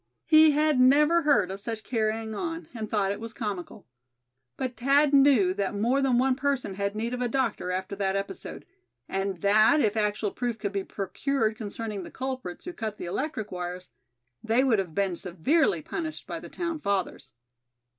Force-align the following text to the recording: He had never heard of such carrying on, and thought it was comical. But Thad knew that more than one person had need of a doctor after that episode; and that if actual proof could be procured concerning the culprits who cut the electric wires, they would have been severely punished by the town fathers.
He 0.25 0.49
had 0.53 0.79
never 0.79 1.21
heard 1.21 1.51
of 1.51 1.61
such 1.61 1.83
carrying 1.83 2.33
on, 2.33 2.67
and 2.73 2.89
thought 2.89 3.11
it 3.11 3.19
was 3.19 3.35
comical. 3.35 3.85
But 4.57 4.75
Thad 4.75 5.13
knew 5.13 5.53
that 5.53 5.75
more 5.75 6.01
than 6.01 6.17
one 6.17 6.35
person 6.35 6.73
had 6.73 6.95
need 6.95 7.13
of 7.13 7.21
a 7.21 7.27
doctor 7.27 7.69
after 7.69 7.95
that 7.95 8.15
episode; 8.15 8.65
and 9.07 9.43
that 9.43 9.79
if 9.79 9.95
actual 9.95 10.31
proof 10.31 10.57
could 10.57 10.71
be 10.71 10.83
procured 10.83 11.55
concerning 11.55 12.01
the 12.01 12.09
culprits 12.09 12.65
who 12.65 12.73
cut 12.73 12.95
the 12.95 13.05
electric 13.05 13.51
wires, 13.51 13.91
they 14.43 14.63
would 14.63 14.79
have 14.79 14.95
been 14.95 15.15
severely 15.15 15.83
punished 15.83 16.25
by 16.25 16.39
the 16.39 16.49
town 16.49 16.79
fathers. 16.79 17.31